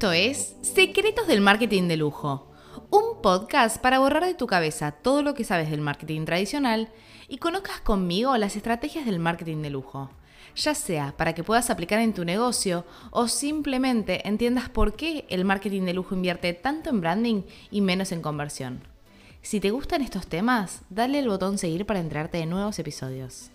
[0.00, 2.50] Esto es Secretos del Marketing de Lujo,
[2.88, 6.88] un podcast para borrar de tu cabeza todo lo que sabes del marketing tradicional
[7.28, 10.10] y conozcas conmigo las estrategias del marketing de lujo,
[10.56, 15.44] ya sea para que puedas aplicar en tu negocio o simplemente entiendas por qué el
[15.44, 18.80] marketing de lujo invierte tanto en branding y menos en conversión.
[19.42, 23.50] Si te gustan estos temas, dale el botón seguir para enterarte de nuevos episodios.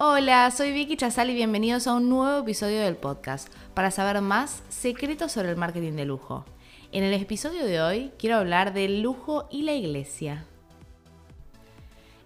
[0.00, 4.62] Hola, soy Vicky Chazal y bienvenidos a un nuevo episodio del podcast para saber más
[4.68, 6.44] secretos sobre el marketing de lujo.
[6.92, 10.44] En el episodio de hoy quiero hablar del lujo y la iglesia.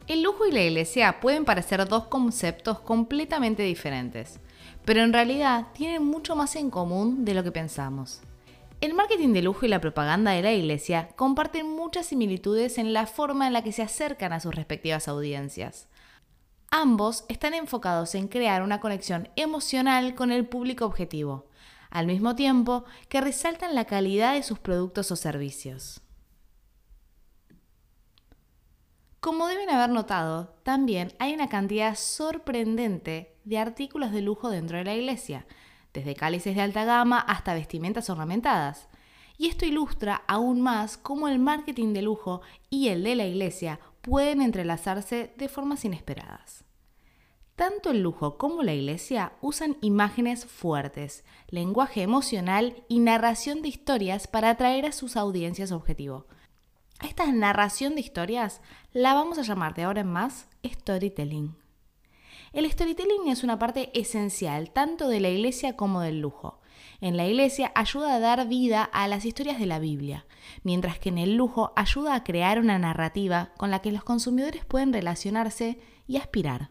[0.07, 4.39] El lujo y la iglesia pueden parecer dos conceptos completamente diferentes,
[4.84, 8.20] pero en realidad tienen mucho más en común de lo que pensamos.
[8.83, 13.07] El marketing de lujo y la propaganda de la iglesia comparten muchas similitudes en la
[13.07, 15.89] forma en la que se acercan a sus respectivas audiencias.
[16.75, 21.45] Ambos están enfocados en crear una conexión emocional con el público objetivo,
[21.91, 26.00] al mismo tiempo que resaltan la calidad de sus productos o servicios.
[29.20, 34.84] Como deben haber notado, también hay una cantidad sorprendente de artículos de lujo dentro de
[34.84, 35.47] la iglesia,
[35.93, 38.89] desde cálices de alta gama hasta vestimentas ornamentadas.
[39.37, 43.78] Y esto ilustra aún más cómo el marketing de lujo y el de la iglesia
[44.03, 46.64] pueden entrelazarse de formas inesperadas.
[47.56, 54.27] Tanto el lujo como la iglesia usan imágenes fuertes, lenguaje emocional y narración de historias
[54.27, 56.27] para atraer a sus audiencias objetivo.
[57.03, 58.61] Esta narración de historias
[58.92, 61.62] la vamos a llamar de ahora en más storytelling.
[62.53, 66.61] El storytelling es una parte esencial tanto de la iglesia como del lujo.
[67.00, 70.27] En la iglesia ayuda a dar vida a las historias de la Biblia,
[70.62, 74.67] mientras que en el lujo ayuda a crear una narrativa con la que los consumidores
[74.67, 76.70] pueden relacionarse y aspirar.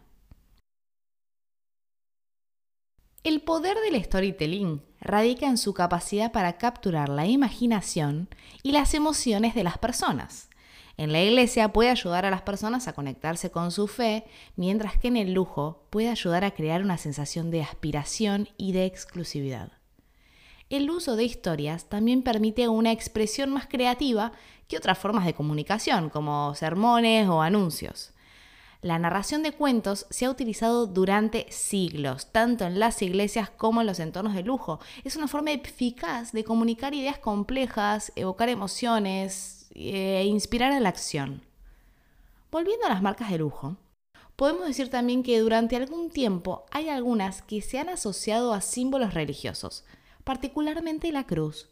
[3.24, 8.28] El poder del storytelling radica en su capacidad para capturar la imaginación
[8.62, 10.48] y las emociones de las personas.
[10.96, 14.24] En la iglesia puede ayudar a las personas a conectarse con su fe,
[14.56, 18.86] mientras que en el lujo puede ayudar a crear una sensación de aspiración y de
[18.86, 19.72] exclusividad
[20.76, 24.32] el uso de historias también permite una expresión más creativa
[24.68, 28.12] que otras formas de comunicación, como sermones o anuncios.
[28.82, 33.86] La narración de cuentos se ha utilizado durante siglos, tanto en las iglesias como en
[33.86, 34.80] los entornos de lujo.
[35.04, 41.42] Es una forma eficaz de comunicar ideas complejas, evocar emociones e inspirar a la acción.
[42.50, 43.76] Volviendo a las marcas de lujo,
[44.34, 49.14] podemos decir también que durante algún tiempo hay algunas que se han asociado a símbolos
[49.14, 49.84] religiosos,
[50.24, 51.68] particularmente la cruz.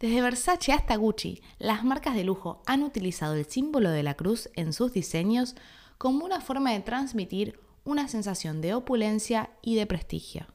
[0.00, 4.50] Desde Versace hasta Gucci, las marcas de lujo han utilizado el símbolo de la cruz
[4.54, 5.56] en sus diseños
[5.98, 10.46] como una forma de transmitir una sensación de opulencia y de prestigio.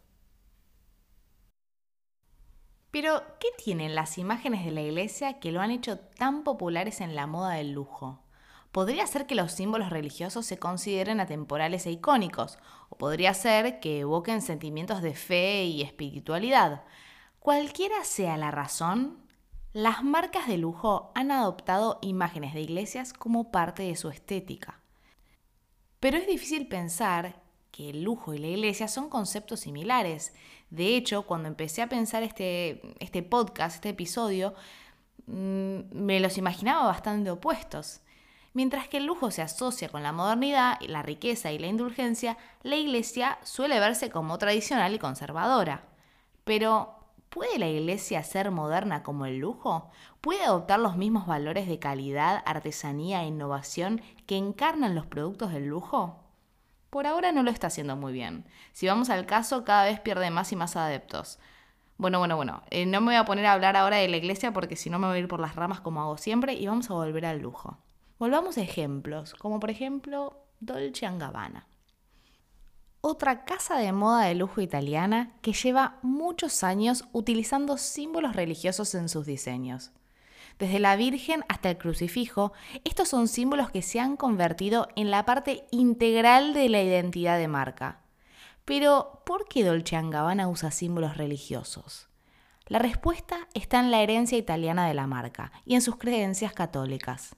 [2.91, 7.15] Pero, ¿qué tienen las imágenes de la iglesia que lo han hecho tan populares en
[7.15, 8.23] la moda del lujo?
[8.71, 12.57] Podría ser que los símbolos religiosos se consideren atemporales e icónicos,
[12.89, 16.83] o podría ser que evoquen sentimientos de fe y espiritualidad,
[17.41, 19.17] Cualquiera sea la razón,
[19.73, 24.80] las marcas de lujo han adoptado imágenes de iglesias como parte de su estética.
[26.01, 27.35] Pero es difícil pensar
[27.71, 30.33] que el lujo y la iglesia son conceptos similares.
[30.71, 34.55] De hecho, cuando empecé a pensar este, este podcast, este episodio,
[35.27, 38.01] mm, me los imaginaba bastante opuestos.
[38.53, 42.77] Mientras que el lujo se asocia con la modernidad, la riqueza y la indulgencia, la
[42.77, 45.83] iglesia suele verse como tradicional y conservadora.
[46.43, 47.00] Pero,
[47.31, 49.89] ¿Puede la iglesia ser moderna como el lujo?
[50.19, 55.65] ¿Puede adoptar los mismos valores de calidad, artesanía e innovación que encarnan los productos del
[55.65, 56.19] lujo?
[56.89, 58.43] Por ahora no lo está haciendo muy bien.
[58.73, 61.39] Si vamos al caso, cada vez pierde más y más adeptos.
[61.97, 64.51] Bueno, bueno, bueno, eh, no me voy a poner a hablar ahora de la iglesia
[64.51, 66.89] porque si no me voy a ir por las ramas como hago siempre y vamos
[66.89, 67.77] a volver al lujo.
[68.19, 71.65] Volvamos a ejemplos, como por ejemplo Dolce Gabbana
[73.01, 79.09] otra casa de moda de lujo italiana que lleva muchos años utilizando símbolos religiosos en
[79.09, 79.91] sus diseños.
[80.59, 82.53] Desde la Virgen hasta el crucifijo,
[82.83, 87.47] estos son símbolos que se han convertido en la parte integral de la identidad de
[87.47, 88.01] marca.
[88.65, 92.07] Pero, ¿por qué Dolce Gabbana usa símbolos religiosos?
[92.67, 97.35] La respuesta está en la herencia italiana de la marca y en sus creencias católicas.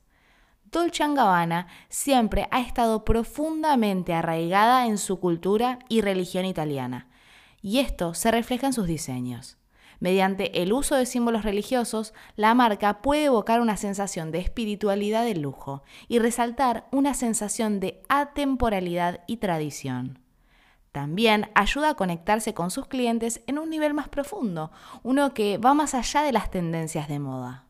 [0.74, 7.08] Dolce Gabbana siempre ha estado profundamente arraigada en su cultura y religión italiana,
[7.62, 9.60] y esto se refleja en sus diseños.
[10.00, 15.42] Mediante el uso de símbolos religiosos, la marca puede evocar una sensación de espiritualidad del
[15.42, 20.18] lujo y resaltar una sensación de atemporalidad y tradición.
[20.92, 24.72] También ayuda a conectarse con sus clientes en un nivel más profundo,
[25.04, 27.63] uno que va más allá de las tendencias de moda.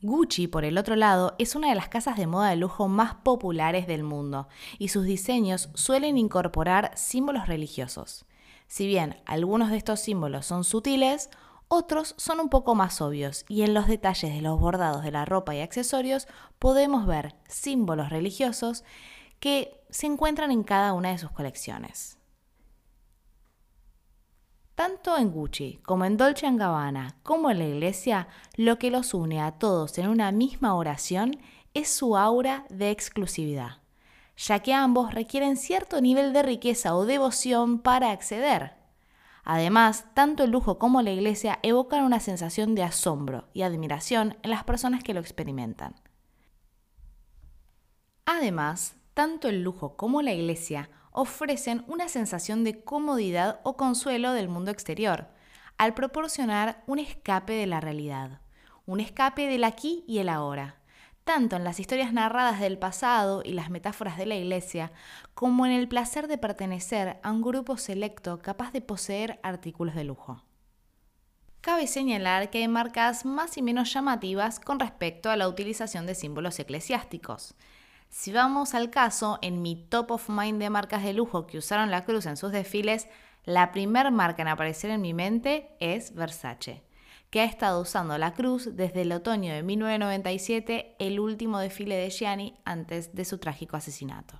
[0.00, 3.16] Gucci, por el otro lado, es una de las casas de moda de lujo más
[3.16, 4.46] populares del mundo
[4.78, 8.24] y sus diseños suelen incorporar símbolos religiosos.
[8.68, 11.30] Si bien algunos de estos símbolos son sutiles,
[11.66, 15.24] otros son un poco más obvios y en los detalles de los bordados de la
[15.24, 16.28] ropa y accesorios
[16.60, 18.84] podemos ver símbolos religiosos
[19.40, 22.17] que se encuentran en cada una de sus colecciones.
[24.78, 29.40] Tanto en Gucci como en Dolce Gabbana como en la iglesia, lo que los une
[29.42, 31.36] a todos en una misma oración
[31.74, 33.78] es su aura de exclusividad,
[34.36, 38.74] ya que ambos requieren cierto nivel de riqueza o devoción para acceder.
[39.42, 44.50] Además, tanto el lujo como la iglesia evocan una sensación de asombro y admiración en
[44.50, 45.96] las personas que lo experimentan.
[48.26, 50.88] Además, tanto el lujo como la iglesia
[51.18, 55.26] ofrecen una sensación de comodidad o consuelo del mundo exterior,
[55.76, 58.40] al proporcionar un escape de la realidad,
[58.86, 60.76] un escape del aquí y el ahora,
[61.24, 64.92] tanto en las historias narradas del pasado y las metáforas de la iglesia,
[65.34, 70.04] como en el placer de pertenecer a un grupo selecto capaz de poseer artículos de
[70.04, 70.44] lujo.
[71.60, 76.14] Cabe señalar que hay marcas más y menos llamativas con respecto a la utilización de
[76.14, 77.56] símbolos eclesiásticos.
[78.10, 81.90] Si vamos al caso, en mi top of mind de marcas de lujo que usaron
[81.90, 83.06] la cruz en sus desfiles,
[83.44, 86.82] la primer marca en aparecer en mi mente es Versace,
[87.30, 92.10] que ha estado usando la cruz desde el otoño de 1997, el último desfile de
[92.10, 94.36] Gianni antes de su trágico asesinato.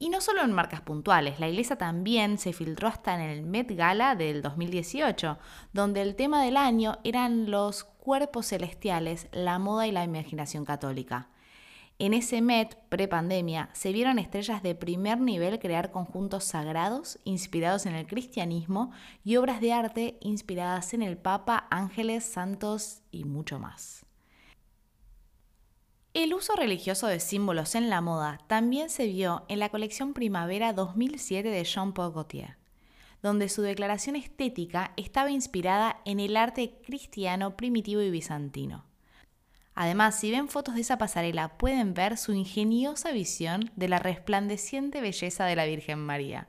[0.00, 3.74] Y no solo en marcas puntuales, la iglesia también se filtró hasta en el Met
[3.74, 5.38] Gala del 2018,
[5.72, 11.28] donde el tema del año eran los cuerpos celestiales, la moda y la imaginación católica.
[11.98, 17.94] En ese Met, pre-pandemia, se vieron estrellas de primer nivel crear conjuntos sagrados inspirados en
[17.94, 18.92] el cristianismo
[19.24, 24.06] y obras de arte inspiradas en el Papa, ángeles, santos y mucho más.
[26.14, 30.72] El uso religioso de símbolos en la moda también se vio en la colección Primavera
[30.72, 32.57] 2007 de Jean-Paul Gaultier,
[33.22, 38.84] donde su declaración estética estaba inspirada en el arte cristiano primitivo y bizantino.
[39.74, 45.00] Además, si ven fotos de esa pasarela, pueden ver su ingeniosa visión de la resplandeciente
[45.00, 46.48] belleza de la Virgen María.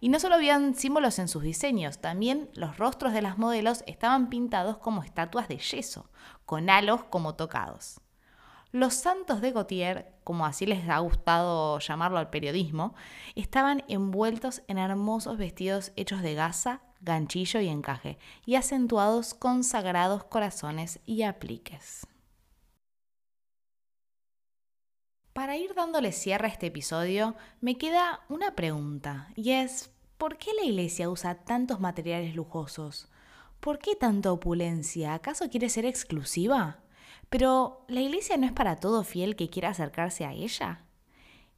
[0.00, 4.30] Y no solo habían símbolos en sus diseños, también los rostros de las modelos estaban
[4.30, 6.10] pintados como estatuas de yeso,
[6.46, 8.00] con halos como tocados.
[8.70, 12.94] Los santos de Gautier, como así les ha gustado llamarlo al periodismo,
[13.34, 20.24] estaban envueltos en hermosos vestidos hechos de gasa, ganchillo y encaje, y acentuados con sagrados
[20.24, 22.06] corazones y apliques.
[25.32, 30.52] Para ir dándole cierre a este episodio, me queda una pregunta, y es, ¿por qué
[30.54, 33.08] la iglesia usa tantos materiales lujosos?
[33.58, 35.14] ¿Por qué tanta opulencia?
[35.14, 36.81] ¿Acaso quiere ser exclusiva?
[37.32, 40.84] Pero, ¿la iglesia no es para todo fiel que quiera acercarse a ella?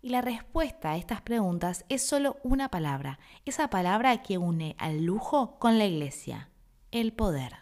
[0.02, 5.04] Y la respuesta a estas preguntas es solo una palabra, esa palabra que une al
[5.04, 6.48] lujo con la iglesia,
[6.92, 7.56] el poder.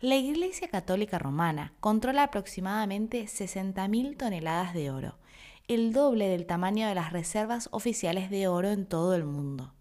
[0.00, 5.16] La Iglesia Católica Romana controla aproximadamente 60.000 toneladas de oro,
[5.68, 9.74] el doble del tamaño de las reservas oficiales de oro en todo el mundo.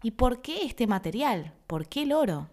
[0.00, 1.54] ¿Y por qué este material?
[1.66, 2.50] ¿Por qué el oro?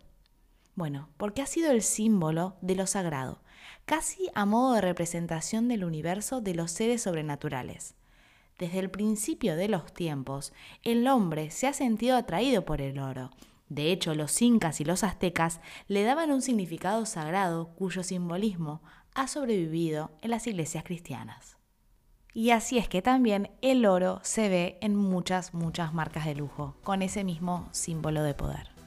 [0.74, 3.41] Bueno, porque ha sido el símbolo de lo sagrado,
[3.89, 7.96] casi a modo de representación del universo de los seres sobrenaturales.
[8.60, 10.53] Desde el principio de los tiempos,
[10.84, 13.31] el hombre se ha sentido atraído por el oro.
[13.67, 18.84] De hecho, los incas y los aztecas le daban un significado sagrado cuyo simbolismo
[19.15, 21.58] ha sobrevivido en las iglesias cristianas.
[22.31, 26.75] Y así es que también el oro se ve en muchas, muchas marcas de lujo,
[26.84, 28.78] con ese mismo símbolo de poder.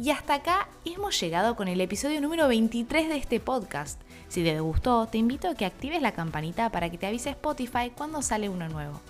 [0.00, 4.00] Y hasta acá hemos llegado con el episodio número 23 de este podcast.
[4.28, 7.90] Si te gustó, te invito a que actives la campanita para que te avise Spotify
[7.96, 9.00] cuando sale uno nuevo.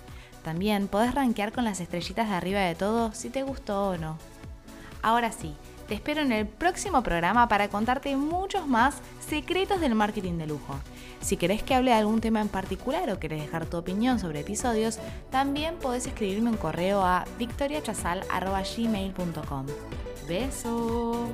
[0.42, 4.16] También podés rankear con las estrellitas de arriba de todo si te gustó o no.
[5.02, 5.54] Ahora sí,
[5.88, 10.78] te espero en el próximo programa para contarte muchos más secretos del marketing de lujo.
[11.21, 14.40] Si querés que hable de algún tema en particular o querés dejar tu opinión sobre
[14.40, 14.99] episodios,
[15.30, 19.66] también podés escribirme un correo a victoriachazal.gmail.com.
[20.28, 21.28] Beso.